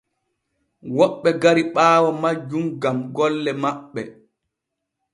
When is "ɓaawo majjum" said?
1.73-2.65